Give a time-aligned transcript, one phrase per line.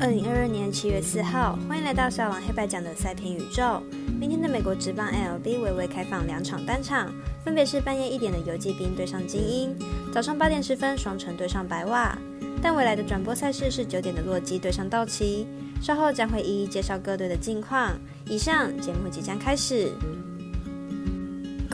[0.00, 3.82] 二零二二年七月四号，欢迎来到小王黑白奖的赛评宇宙。
[4.20, 7.12] 明天的美国职棒 LB 微微开放两场单场，
[7.44, 9.76] 分别是半夜一点的游击兵对上精英，
[10.14, 12.16] 早上八点十分双城对上白袜。
[12.62, 15.44] 但未来的转播赛事是九点的洛基对上道奇，
[15.82, 17.98] 稍后将会一一介绍各队的近况。
[18.26, 19.90] 以上节目即将开始。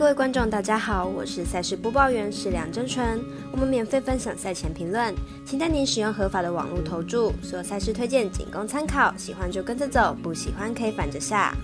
[0.05, 3.25] 各位观众，大家好，我是赛事播报员是梁真纯。
[3.51, 5.15] 我们免费分享赛前评论，
[5.47, 7.33] 请带您使用合法的网络投注。
[7.43, 11.57] 所有赛事推荐仅供参考，喜欢就跟着走，不喜欢可以反着下。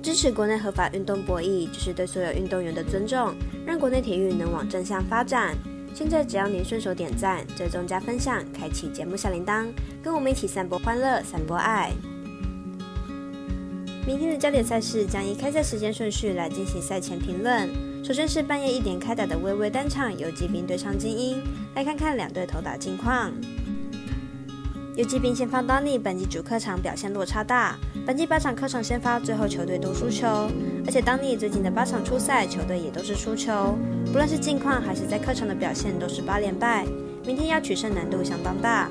[0.00, 3.34] 支持国内合法运动博弈，就是对所有运动员的尊重，
[3.66, 5.52] 让国内体育能往正向发展。
[5.92, 9.66] 现在只要您顺手点赞、追踪加分享，开启节目小铃铛，
[10.04, 11.90] 跟我们一起散播欢乐，散播爱。
[14.06, 17.68] 明天的焦点赛事将以开赛时间顺序来进行赛前评论。
[18.04, 21.42] 首先是半夜一点开打的微微单场游击兵对上精英，
[21.74, 23.32] 来看看两队投打近况。
[24.94, 30.48] 游击兵先发 Donny 本季主客场表现落差大，本季八场客场先发，最后球队都输球，
[30.86, 36.86] 而且 Donny 最近的八场初赛球队也都是输球，不论是近况还是在客场的表现都是八连败，
[37.26, 38.88] 明天要取胜难度相当大。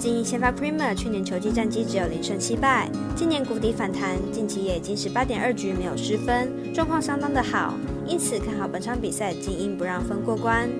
[0.00, 7.74] 精英先发 Primer 去年球季战绩只有零胜七败，今年谷底反弹，近期也已经十八点二局没有失分，状况相当的好，
[8.06, 10.70] 因此看好本场比赛精英不让分过关。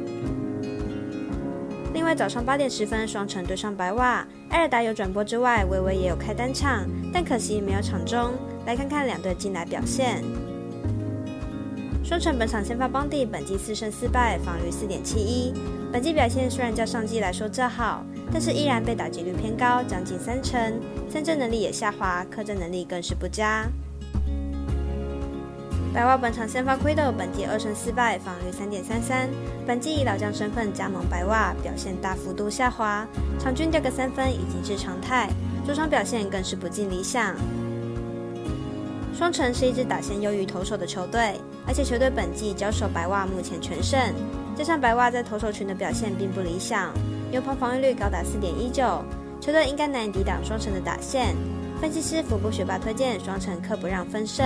[1.92, 8.32] 另外早上八点十分双城对上白袜，艾尔达有转播之外，微微也有开单场，但可惜没有场中。
[8.64, 10.24] 来看看两队近来表现。
[12.10, 15.54] 双城本场先发邦蒂本季四胜四败，防御四点七一，
[15.92, 18.04] 本季表现虽然较上季来说较好。
[18.32, 23.64] 但是依然被打击率偏高，将近三成，三振能力也下滑，客战能力更是不佳。
[25.94, 29.30] 白袜本场先发 Quido，本季二胜四败，防率三点三三，
[29.64, 33.06] 本季以老将身份加盟白袜，表现大幅度下滑，
[33.38, 35.30] 场均掉个三分已经是常态，
[35.64, 37.36] 主场表现更是不尽理想。
[39.20, 44.00] 双城是一支打线优于投手的球队，而且球队本季交手白袜目前全胜，
[44.56, 46.90] 加上白袜在投手群的表现并不理想。
[47.30, 49.04] 牛棚防御率高达四点一九，
[49.38, 51.36] 球队应该难以抵挡双城的打线。
[51.82, 54.42] 分析师福布学霸推荐双城客不让分胜。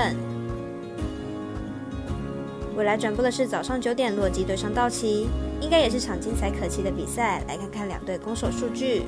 [2.77, 5.29] 未来转播的是早上九点洛基对上道奇，
[5.61, 7.41] 应该也是场精彩可期的比赛。
[7.47, 9.05] 来看看两队攻守数据。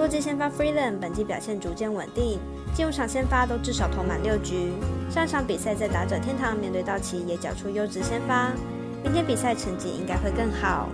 [0.00, 2.40] 洛基先发 Freeland 本季表现逐渐稳定，
[2.72, 4.72] 进入场先发都至少投满六局。
[5.10, 8.50] 上场比赛在打者天堂面对道奇也缴出优质先发，
[9.04, 10.88] 明天比赛成绩应该会更好。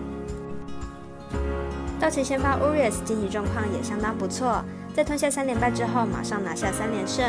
[2.01, 4.61] 道奇先发 Urias 近期状况也相当不错，
[4.93, 7.25] 在吞下三连败之后，马上拿下三连胜。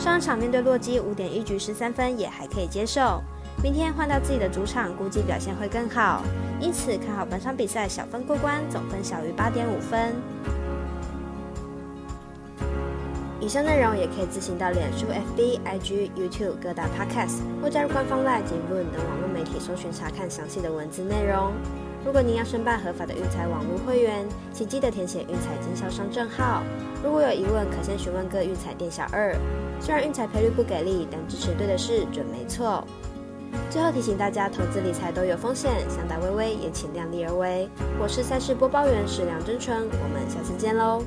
[0.00, 3.22] 上场面对洛基五点一局十三分也还可以接受。
[3.62, 6.24] 明天换到自己的主场，估计表现会更好。
[6.58, 10.12] 因此看好本场比赛小分过关，总分小于八点五分。
[13.42, 21.52] 以上内容也可以自行到脸书、FB、IG、YouTube 各大 Podcast 或加入官方 Line 及 Loon 等网络媒体搜寻查看详细的文字内容。
[22.06, 26.62] 如果您要申办合法的育才网络会员，请记得填写育才经销商证号。
[27.02, 29.34] 如果有疑问，可先询问各育才店小二。
[29.80, 32.86] 虽然育才赔率不给力，但支持对的事准没错。
[33.68, 37.68] 最后提醒大家，投资理财都有风险，想打微微也请量力而为。
[38.00, 41.02] 我是赛事播报员史梁真纯，我们下次见喽。